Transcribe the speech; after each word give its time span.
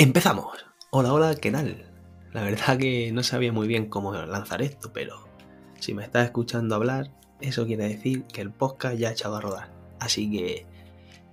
Empezamos. 0.00 0.64
Hola, 0.88 1.12
hola, 1.12 1.34
¿qué 1.34 1.50
tal? 1.50 1.84
La 2.32 2.42
verdad 2.42 2.78
que 2.78 3.12
no 3.12 3.22
sabía 3.22 3.52
muy 3.52 3.68
bien 3.68 3.90
cómo 3.90 4.14
lanzar 4.14 4.62
esto, 4.62 4.94
pero 4.94 5.28
si 5.78 5.92
me 5.92 6.02
estás 6.02 6.24
escuchando 6.24 6.74
hablar, 6.74 7.10
eso 7.42 7.66
quiere 7.66 7.86
decir 7.86 8.24
que 8.24 8.40
el 8.40 8.50
podcast 8.50 8.96
ya 8.96 9.10
ha 9.10 9.12
echado 9.12 9.36
a 9.36 9.42
rodar. 9.42 9.70
Así 9.98 10.30
que 10.30 10.64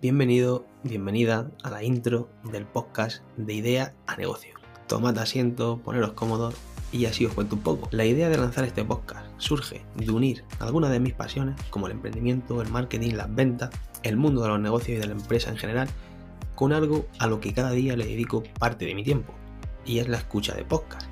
bienvenido, 0.02 0.66
bienvenida 0.84 1.50
a 1.64 1.70
la 1.70 1.82
intro 1.82 2.30
del 2.44 2.66
podcast 2.66 3.24
de 3.38 3.54
idea 3.54 3.94
a 4.06 4.18
negocio. 4.18 4.56
Tomad 4.90 5.18
asiento, 5.18 5.80
poneros 5.82 6.12
cómodos 6.12 6.54
y 6.92 7.06
así 7.06 7.26
os 7.26 7.34
cuento 7.34 7.56
un 7.56 7.62
poco. 7.62 7.88
La 7.92 8.04
idea 8.04 8.28
de 8.28 8.38
lanzar 8.38 8.66
este 8.66 8.84
podcast 8.84 9.28
surge 9.38 9.86
de 9.96 10.12
unir 10.12 10.44
algunas 10.60 10.92
de 10.92 11.00
mis 11.00 11.14
pasiones, 11.14 11.56
como 11.70 11.86
el 11.86 11.94
emprendimiento, 11.94 12.62
el 12.62 12.68
marketing, 12.68 13.14
las 13.14 13.34
ventas, 13.34 13.70
el 14.04 14.18
mundo 14.18 14.42
de 14.42 14.50
los 14.50 14.60
negocios 14.60 14.98
y 14.98 15.00
de 15.00 15.08
la 15.08 15.14
empresa 15.14 15.52
en 15.52 15.58
general, 15.58 15.88
con 16.58 16.74
algo 16.74 17.06
a 17.20 17.28
lo 17.28 17.40
que 17.40 17.54
cada 17.54 17.70
día 17.70 17.96
le 17.96 18.08
dedico 18.08 18.42
parte 18.58 18.86
de 18.86 18.96
mi 18.96 19.04
tiempo, 19.04 19.32
y 19.86 20.00
es 20.00 20.08
la 20.08 20.18
escucha 20.18 20.56
de 20.56 20.66
podcast, 20.66 21.08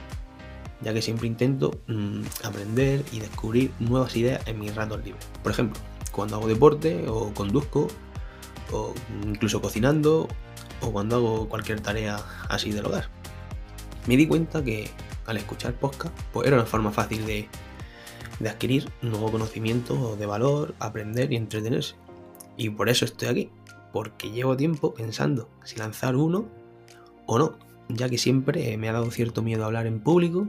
ya 0.82 0.92
que 0.92 1.04
siempre 1.04 1.28
intento 1.28 1.80
mmm, 1.86 2.24
aprender 2.44 3.06
y 3.12 3.20
descubrir 3.20 3.72
nuevas 3.80 4.18
ideas 4.18 4.42
en 4.48 4.60
mis 4.60 4.74
ratos 4.74 5.06
libres. 5.06 5.24
Por 5.44 5.52
ejemplo, 5.52 5.80
cuando 6.12 6.38
hago 6.38 6.48
deporte 6.48 7.06
o 7.08 7.32
conduzco, 7.36 7.88
o 8.72 8.96
incluso 9.24 9.62
cocinando, 9.62 10.28
o 10.82 10.92
cuando 10.92 11.18
hago 11.18 11.48
cualquier 11.48 11.80
tarea 11.80 12.18
así 12.50 12.72
del 12.72 12.88
hogar. 12.88 13.08
Me 14.08 14.18
di 14.18 14.26
cuenta 14.26 14.64
que 14.64 14.90
al 15.28 15.38
escuchar 15.38 15.74
podcast, 15.76 16.18
pues 16.34 16.48
era 16.48 16.56
una 16.58 16.66
forma 16.66 16.92
fácil 16.92 17.24
de, 17.28 17.48
de 18.40 18.50
adquirir 18.50 18.90
nuevo 19.04 19.32
conocimiento 19.32 20.16
de 20.16 20.26
valor, 20.26 20.74
aprender 20.80 21.32
y 21.32 21.36
entretenerse. 21.36 21.94
Y 22.58 22.72
por 22.72 22.90
eso 22.90 23.06
estoy 23.06 23.28
aquí, 23.28 23.50
porque 23.96 24.30
llevo 24.30 24.58
tiempo 24.58 24.94
pensando 24.94 25.48
si 25.64 25.78
lanzar 25.78 26.18
uno 26.18 26.50
o 27.28 27.40
no, 27.40 27.58
ya 27.88 28.10
que 28.10 28.18
siempre 28.18 28.76
me 28.76 28.90
ha 28.90 28.92
dado 28.92 29.10
cierto 29.10 29.42
miedo 29.42 29.64
hablar 29.64 29.88
en 29.88 30.02
público 30.02 30.48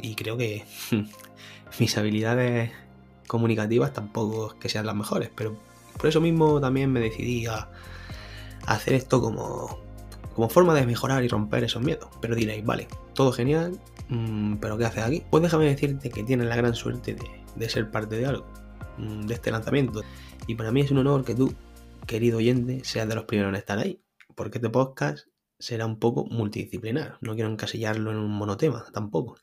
y 0.00 0.16
creo 0.16 0.36
que 0.36 0.64
mis 1.78 1.96
habilidades 1.96 2.72
comunicativas 3.28 3.92
tampoco 3.92 4.48
es 4.48 4.54
que 4.54 4.68
sean 4.68 4.86
las 4.86 4.96
mejores, 4.96 5.30
pero 5.32 5.56
por 5.96 6.08
eso 6.08 6.20
mismo 6.20 6.60
también 6.60 6.90
me 6.90 6.98
decidí 6.98 7.46
a 7.46 7.68
hacer 8.66 8.94
esto 8.94 9.20
como, 9.20 9.78
como 10.34 10.48
forma 10.48 10.74
de 10.74 10.84
mejorar 10.84 11.22
y 11.22 11.28
romper 11.28 11.62
esos 11.62 11.84
miedos. 11.84 12.08
Pero 12.20 12.34
diréis, 12.34 12.64
vale, 12.66 12.88
todo 13.14 13.30
genial, 13.30 13.78
mmm, 14.08 14.56
pero 14.56 14.76
¿qué 14.76 14.86
haces 14.86 15.04
aquí? 15.04 15.22
Pues 15.30 15.44
déjame 15.44 15.66
decirte 15.66 16.10
que 16.10 16.24
tienes 16.24 16.48
la 16.48 16.56
gran 16.56 16.74
suerte 16.74 17.14
de, 17.14 17.30
de 17.54 17.68
ser 17.68 17.92
parte 17.92 18.16
de 18.16 18.26
algo, 18.26 18.44
mmm, 18.98 19.20
de 19.20 19.34
este 19.34 19.52
lanzamiento. 19.52 20.02
Y 20.48 20.56
para 20.56 20.72
mí 20.72 20.80
es 20.80 20.90
un 20.90 20.98
honor 20.98 21.24
que 21.24 21.36
tú 21.36 21.54
querido 22.06 22.38
oyente, 22.38 22.82
seas 22.84 23.08
de 23.08 23.14
los 23.14 23.24
primeros 23.24 23.50
en 23.50 23.56
estar 23.56 23.78
ahí, 23.78 24.02
porque 24.34 24.58
este 24.58 24.70
podcast 24.70 25.26
será 25.58 25.86
un 25.86 25.98
poco 25.98 26.24
multidisciplinar. 26.26 27.18
No 27.20 27.34
quiero 27.34 27.50
encasillarlo 27.50 28.10
en 28.10 28.18
un 28.18 28.30
monotema 28.30 28.86
tampoco, 28.92 29.38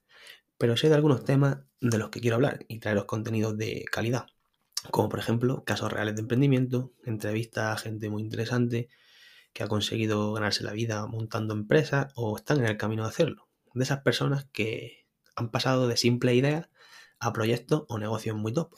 pero 0.58 0.76
sé 0.78 0.90
de 0.90 0.96
algunos 0.96 1.24
temas 1.24 1.60
de 1.80 1.98
los 1.98 2.10
que 2.10 2.20
quiero 2.20 2.36
hablar 2.36 2.66
y 2.68 2.80
traeros 2.80 3.06
contenidos 3.06 3.58
de 3.58 3.86
calidad, 3.92 4.28
como 4.92 5.10
por 5.10 5.20
ejemplo 5.20 5.64
casos 5.64 5.92
reales 5.92 6.16
de 6.16 6.22
emprendimiento, 6.22 6.94
entrevistas 7.06 7.76
a 7.76 7.78
gente 7.78 8.10
muy 8.10 8.22
interesante 8.22 8.90
que 9.54 9.64
ha 9.64 9.68
conseguido 9.68 10.34
ganarse 10.34 10.64
la 10.64 10.73
vida 10.73 11.06
montando 11.08 11.54
empresas 11.54 12.12
o 12.16 12.38
están 12.38 12.60
en 12.60 12.66
el 12.66 12.78
camino 12.78 13.04
de 13.04 13.10
hacerlo. 13.10 13.50
De 13.73 13.84
esas 13.84 14.02
personas 14.02 14.46
que 14.52 15.08
han 15.36 15.50
pasado 15.50 15.88
de 15.88 15.98
simple 15.98 16.36
ideas 16.36 16.70
a 17.20 17.34
proyectos 17.34 17.86
o 17.88 17.98
negocios 17.98 18.36
muy 18.36 18.54
top. 18.54 18.73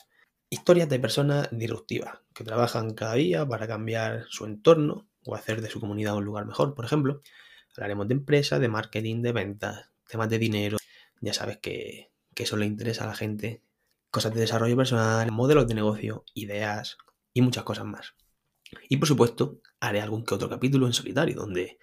Historias 0.53 0.89
de 0.89 0.99
personas 0.99 1.47
disruptivas 1.49 2.19
que 2.33 2.43
trabajan 2.43 2.93
cada 2.93 3.13
día 3.13 3.47
para 3.47 3.67
cambiar 3.67 4.25
su 4.27 4.43
entorno 4.43 5.07
o 5.23 5.33
hacer 5.33 5.61
de 5.61 5.69
su 5.69 5.79
comunidad 5.79 6.17
un 6.17 6.25
lugar 6.25 6.45
mejor, 6.45 6.75
por 6.75 6.83
ejemplo. 6.83 7.21
Hablaremos 7.73 8.09
de 8.09 8.15
empresas, 8.15 8.59
de 8.59 8.67
marketing, 8.67 9.21
de 9.21 9.31
ventas, 9.31 9.91
temas 10.09 10.29
de 10.29 10.39
dinero. 10.39 10.77
Ya 11.21 11.31
sabes 11.31 11.59
que, 11.59 12.11
que 12.35 12.43
eso 12.43 12.57
le 12.57 12.65
interesa 12.65 13.05
a 13.05 13.07
la 13.07 13.15
gente. 13.15 13.63
Cosas 14.09 14.33
de 14.33 14.41
desarrollo 14.41 14.75
personal, 14.75 15.31
modelos 15.31 15.69
de 15.69 15.73
negocio, 15.73 16.25
ideas 16.33 16.97
y 17.33 17.41
muchas 17.41 17.63
cosas 17.63 17.85
más. 17.85 18.15
Y 18.89 18.97
por 18.97 19.07
supuesto, 19.07 19.61
haré 19.79 20.01
algún 20.01 20.25
que 20.25 20.35
otro 20.35 20.49
capítulo 20.49 20.85
en 20.85 20.91
solitario 20.91 21.37
donde 21.37 21.79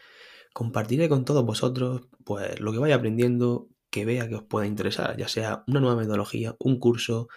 compartiré 0.53 1.09
con 1.09 1.25
todos 1.25 1.43
vosotros 1.43 2.03
pues 2.23 2.61
lo 2.61 2.73
que 2.73 2.79
vaya 2.79 2.97
aprendiendo 2.97 3.71
que 3.89 4.05
vea 4.05 4.29
que 4.29 4.35
os 4.35 4.43
pueda 4.43 4.67
interesar, 4.67 5.17
ya 5.17 5.27
sea 5.27 5.65
una 5.67 5.81
nueva 5.81 5.97
metodología, 5.97 6.55
un 6.59 6.79
curso, 6.79 7.29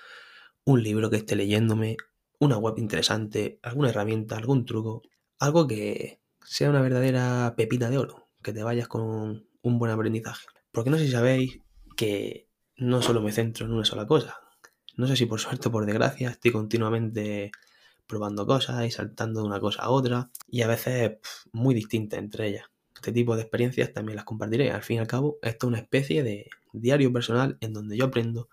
un 0.66 0.84
libro 0.84 1.10
que 1.10 1.18
esté 1.18 1.36
leyéndome, 1.36 1.98
una 2.40 2.58
web 2.58 2.76
interesante, 2.78 3.60
alguna 3.62 3.90
herramienta, 3.90 4.38
algún 4.38 4.66
truco, 4.66 5.02
algo 5.40 5.68
que 5.68 6.20
sea 6.44 6.70
una 6.70 6.82
verdadera 6.82 7.54
pepita 7.56 7.90
de 7.90 7.98
oro, 7.98 8.30
que 8.42 8.54
te 8.54 8.64
vayas 8.64 8.88
con 8.88 9.46
un 9.62 9.80
buen 9.80 9.92
aprendizaje. 9.92 10.48
Porque 10.72 10.90
no 10.90 10.98
sé 10.98 11.06
si 11.06 11.12
sabéis 11.12 11.60
que 11.96 12.48
no 12.78 13.02
solo 13.02 13.22
me 13.22 13.32
centro 13.32 13.66
en 13.66 13.74
una 13.74 13.86
sola 13.86 14.08
cosa. 14.08 14.42
No 14.98 15.08
sé 15.08 15.16
si 15.16 15.26
por 15.26 15.40
suerte 15.40 15.70
o 15.70 15.72
por 15.72 15.86
desgracia 15.86 16.30
estoy 16.30 16.52
continuamente 16.52 17.52
probando 18.08 18.46
cosas 18.46 18.86
y 18.86 18.92
saltando 18.92 19.42
de 19.42 19.48
una 19.48 19.60
cosa 19.60 19.84
a 19.84 19.90
otra 19.90 20.32
y 20.48 20.64
a 20.64 20.68
veces 20.68 21.18
muy 21.54 21.74
distintas 21.74 22.20
entre 22.20 22.50
ellas. 22.50 22.66
Este 22.96 23.12
tipo 23.12 23.36
de 23.36 23.44
experiencias 23.44 23.94
también 23.94 24.18
las 24.18 24.26
compartiré. 24.26 24.72
Al 24.72 24.84
fin 24.84 24.98
y 24.98 25.00
al 25.00 25.08
cabo, 25.08 25.40
esto 25.42 25.66
es 25.66 25.70
una 25.70 25.80
especie 25.80 26.24
de 26.24 26.50
diario 26.74 27.12
personal 27.12 27.58
en 27.62 27.74
donde 27.74 27.98
yo 27.98 28.06
aprendo 28.06 28.50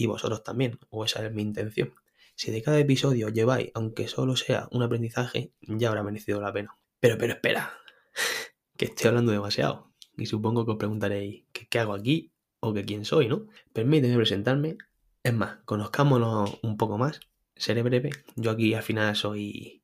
y 0.00 0.06
vosotros 0.06 0.42
también, 0.42 0.78
o 0.88 1.04
esa 1.04 1.24
es 1.26 1.30
mi 1.30 1.42
intención. 1.42 1.92
Si 2.34 2.50
de 2.50 2.62
cada 2.62 2.78
episodio 2.78 3.28
lleváis, 3.28 3.70
aunque 3.74 4.08
solo 4.08 4.34
sea 4.34 4.66
un 4.70 4.82
aprendizaje, 4.82 5.52
ya 5.60 5.90
habrá 5.90 6.02
merecido 6.02 6.40
la 6.40 6.54
pena. 6.54 6.74
Pero, 7.00 7.18
pero 7.18 7.34
espera, 7.34 7.74
que 8.78 8.86
estoy 8.86 9.08
hablando 9.08 9.30
demasiado. 9.30 9.92
Y 10.16 10.24
supongo 10.24 10.64
que 10.64 10.72
os 10.72 10.78
preguntaréis 10.78 11.44
qué 11.52 11.78
hago 11.78 11.92
aquí 11.92 12.32
o 12.60 12.72
que 12.72 12.86
quién 12.86 13.04
soy, 13.04 13.28
¿no? 13.28 13.46
Permíteme 13.74 14.16
presentarme. 14.16 14.78
Es 15.22 15.34
más, 15.34 15.58
conozcámonos 15.66 16.58
un 16.62 16.78
poco 16.78 16.96
más. 16.96 17.20
Seré 17.54 17.82
breve. 17.82 18.08
Yo 18.36 18.52
aquí 18.52 18.72
al 18.72 18.82
final 18.82 19.14
soy 19.16 19.82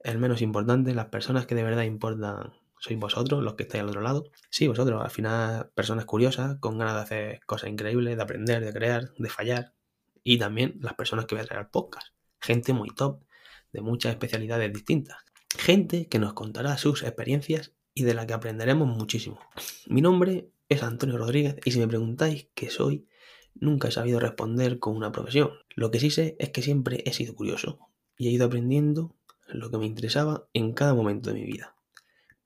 el 0.00 0.18
menos 0.18 0.42
importante. 0.42 0.94
Las 0.94 1.06
personas 1.06 1.46
que 1.46 1.54
de 1.54 1.62
verdad 1.62 1.84
importan 1.84 2.52
sois 2.80 2.98
vosotros, 2.98 3.42
los 3.42 3.54
que 3.54 3.64
estáis 3.64 3.82
al 3.82 3.88
otro 3.88 4.00
lado. 4.00 4.30
Sí, 4.50 4.68
vosotros, 4.68 5.02
al 5.02 5.10
final, 5.10 5.70
personas 5.74 6.04
curiosas, 6.04 6.58
con 6.60 6.78
ganas 6.78 6.94
de 6.94 7.00
hacer 7.00 7.40
cosas 7.46 7.70
increíbles, 7.70 8.16
de 8.16 8.22
aprender, 8.22 8.64
de 8.64 8.72
crear, 8.72 9.12
de 9.18 9.28
fallar. 9.28 9.74
Y 10.22 10.38
también 10.38 10.78
las 10.80 10.94
personas 10.94 11.26
que 11.26 11.34
voy 11.34 11.42
a 11.42 11.46
traer 11.46 11.60
al 11.60 11.70
podcast. 11.70 12.08
Gente 12.40 12.72
muy 12.72 12.90
top, 12.90 13.22
de 13.72 13.80
muchas 13.80 14.12
especialidades 14.12 14.72
distintas. 14.72 15.18
Gente 15.56 16.08
que 16.08 16.18
nos 16.18 16.34
contará 16.34 16.76
sus 16.78 17.02
experiencias 17.02 17.72
y 17.94 18.04
de 18.04 18.14
la 18.14 18.26
que 18.26 18.34
aprenderemos 18.34 18.88
muchísimo. 18.88 19.40
Mi 19.86 20.00
nombre 20.00 20.50
es 20.68 20.82
Antonio 20.82 21.16
Rodríguez 21.16 21.56
y 21.64 21.72
si 21.72 21.80
me 21.80 21.88
preguntáis 21.88 22.48
qué 22.54 22.70
soy, 22.70 23.08
nunca 23.54 23.88
he 23.88 23.90
sabido 23.90 24.20
responder 24.20 24.78
con 24.78 24.94
una 24.94 25.10
profesión. 25.10 25.50
Lo 25.74 25.90
que 25.90 25.98
sí 25.98 26.10
sé 26.10 26.36
es 26.38 26.50
que 26.50 26.62
siempre 26.62 27.02
he 27.06 27.12
sido 27.12 27.34
curioso 27.34 27.80
y 28.16 28.28
he 28.28 28.30
ido 28.30 28.46
aprendiendo 28.46 29.16
lo 29.48 29.70
que 29.70 29.78
me 29.78 29.86
interesaba 29.86 30.46
en 30.52 30.74
cada 30.74 30.94
momento 30.94 31.30
de 31.30 31.40
mi 31.40 31.44
vida 31.44 31.77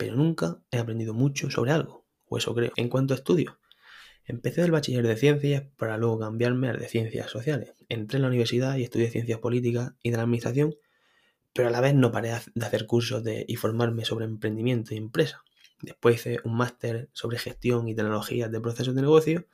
pero 0.03 0.17
nunca 0.17 0.61
he 0.73 0.79
aprendido 0.79 1.15
mucho 1.15 1.49
sobre 1.49 1.71
algo, 1.71 2.05
o 2.27 2.37
eso 2.37 2.53
creo. 2.57 2.73
En 2.75 2.89
cuanto 2.89 3.15
a 3.15 3.17
estudio, 3.17 3.61
empecé 4.25 4.63
el 4.63 4.73
bachiller 4.73 5.07
de 5.07 5.17
ciencias 5.17 5.63
para 5.77 5.97
luego 5.97 6.19
cambiarme 6.19 6.69
al 6.69 6.81
de 6.81 6.89
ciencias 6.89 7.31
sociales. 7.31 7.75
Entré 7.89 8.17
en 8.17 8.23
la 8.23 8.29
universidad 8.29 8.77
y 8.77 8.83
estudié 8.83 9.11
ciencias 9.11 9.39
políticas 9.39 9.93
y 10.03 10.11
de 10.11 10.17
la 10.17 10.25
administración, 10.25 10.75
pero 11.53 11.69
a 11.69 11.71
la 11.71 11.81
vez 11.81 11.95
no 11.95 12.11
paré 12.11 12.33
de 12.53 12.67
hacer 12.67 12.87
cursos 12.87 13.23
de, 13.23 13.45
y 13.47 13.55
formarme 13.55 14.05
sobre 14.05 14.25
emprendimiento 14.25 14.93
y 14.93 14.97
empresa. 14.97 15.45
Después 15.83 16.17
hice 16.17 16.41
un 16.43 16.57
máster 16.57 17.09
sobre 17.13 17.39
gestión 17.39 17.87
y 17.87 17.95
tecnologías 17.95 18.51
de 18.51 18.61
procesos 18.61 18.97
de 18.97 19.03
negocio, 19.03 19.47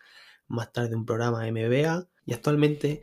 más 0.46 0.72
tarde 0.72 0.96
un 0.96 1.04
programa 1.04 1.46
MBA 1.46 2.08
y 2.24 2.32
actualmente 2.32 3.02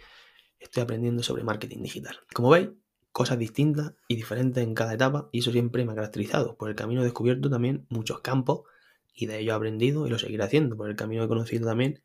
estoy 0.57 0.81
aprendiendo 0.81 1.21
sobre 1.21 1.43
marketing 1.43 1.83
digital. 1.83 2.17
Como 2.33 2.49
veis, 2.49 2.69
cosas 3.15 3.39
distintas 3.39 3.93
y 4.09 4.17
diferentes 4.17 4.61
en 4.61 4.75
cada 4.75 4.93
etapa 4.93 5.29
y 5.31 5.39
eso 5.39 5.53
siempre 5.53 5.85
me 5.85 5.93
ha 5.93 5.95
caracterizado. 5.95 6.57
Por 6.57 6.69
el 6.69 6.75
camino 6.75 6.99
he 6.99 7.05
descubierto 7.05 7.49
también 7.49 7.85
muchos 7.87 8.19
campos 8.19 8.63
y 9.13 9.25
de 9.27 9.39
ello 9.39 9.53
he 9.53 9.55
aprendido 9.55 10.05
y 10.05 10.09
lo 10.09 10.19
seguiré 10.19 10.43
haciendo. 10.43 10.75
Por 10.75 10.89
el 10.89 10.97
camino 10.97 11.23
he 11.23 11.27
conocido 11.29 11.65
también 11.65 12.03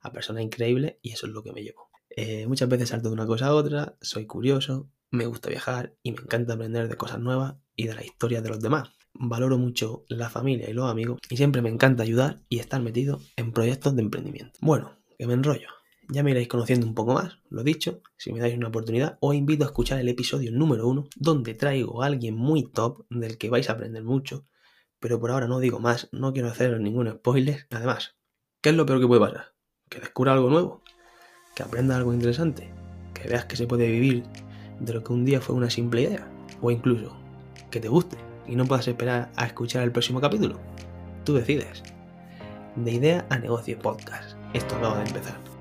a 0.00 0.12
personas 0.12 0.42
increíbles 0.42 0.96
y 1.00 1.12
eso 1.12 1.26
es 1.26 1.32
lo 1.32 1.42
que 1.42 1.54
me 1.54 1.62
llevo. 1.62 1.88
Eh, 2.10 2.46
muchas 2.46 2.68
veces 2.68 2.90
salto 2.90 3.08
de 3.08 3.14
una 3.14 3.24
cosa 3.24 3.46
a 3.46 3.54
otra, 3.54 3.96
soy 4.02 4.26
curioso, 4.26 4.90
me 5.10 5.24
gusta 5.24 5.48
viajar 5.48 5.94
y 6.02 6.12
me 6.12 6.20
encanta 6.20 6.52
aprender 6.52 6.88
de 6.88 6.96
cosas 6.98 7.20
nuevas 7.20 7.54
y 7.74 7.86
de 7.86 7.94
la 7.94 8.04
historia 8.04 8.42
de 8.42 8.50
los 8.50 8.60
demás. 8.60 8.90
Valoro 9.14 9.56
mucho 9.56 10.04
la 10.08 10.28
familia 10.28 10.68
y 10.68 10.74
los 10.74 10.90
amigos 10.90 11.20
y 11.30 11.38
siempre 11.38 11.62
me 11.62 11.70
encanta 11.70 12.02
ayudar 12.02 12.42
y 12.50 12.58
estar 12.58 12.82
metido 12.82 13.18
en 13.36 13.52
proyectos 13.52 13.96
de 13.96 14.02
emprendimiento. 14.02 14.58
Bueno, 14.60 14.98
que 15.18 15.26
me 15.26 15.32
enrollo. 15.32 15.68
Ya 16.08 16.22
me 16.22 16.32
iréis 16.32 16.48
conociendo 16.48 16.86
un 16.86 16.94
poco 16.94 17.14
más, 17.14 17.38
lo 17.48 17.62
dicho, 17.62 18.02
si 18.16 18.32
me 18.32 18.40
dais 18.40 18.56
una 18.56 18.68
oportunidad, 18.68 19.16
os 19.20 19.34
invito 19.34 19.64
a 19.64 19.68
escuchar 19.68 19.98
el 19.98 20.08
episodio 20.08 20.52
número 20.52 20.86
uno, 20.86 21.04
donde 21.16 21.54
traigo 21.54 22.02
a 22.02 22.06
alguien 22.06 22.36
muy 22.36 22.64
top, 22.64 23.06
del 23.08 23.38
que 23.38 23.50
vais 23.50 23.68
a 23.70 23.72
aprender 23.72 24.04
mucho, 24.04 24.44
pero 25.00 25.18
por 25.18 25.30
ahora 25.30 25.48
no 25.48 25.60
digo 25.60 25.80
más, 25.80 26.08
no 26.12 26.32
quiero 26.32 26.48
haceros 26.48 26.80
ningún 26.80 27.10
spoiler. 27.10 27.66
Además, 27.70 28.16
¿qué 28.60 28.70
es 28.70 28.76
lo 28.76 28.86
peor 28.86 29.00
que 29.00 29.06
puede 29.06 29.20
pasar? 29.20 29.54
Que 29.88 30.00
descubra 30.00 30.32
algo 30.32 30.50
nuevo, 30.50 30.82
que 31.54 31.62
aprenda 31.62 31.96
algo 31.96 32.12
interesante, 32.12 32.70
que 33.14 33.28
veas 33.28 33.46
que 33.46 33.56
se 33.56 33.66
puede 33.66 33.90
vivir 33.90 34.24
de 34.80 34.92
lo 34.92 35.04
que 35.04 35.12
un 35.12 35.24
día 35.24 35.40
fue 35.40 35.56
una 35.56 35.70
simple 35.70 36.02
idea, 36.02 36.30
o 36.60 36.70
incluso 36.70 37.16
que 37.70 37.80
te 37.80 37.88
guste 37.88 38.16
y 38.46 38.56
no 38.56 38.66
puedas 38.66 38.88
esperar 38.88 39.30
a 39.36 39.46
escuchar 39.46 39.82
el 39.82 39.92
próximo 39.92 40.20
capítulo. 40.20 40.60
Tú 41.24 41.34
decides. 41.34 41.82
De 42.76 42.92
idea 42.92 43.26
a 43.30 43.38
negocio 43.38 43.78
podcast. 43.78 44.36
Esto 44.52 44.76
acaba 44.76 44.98
de 44.98 45.08
empezar. 45.08 45.53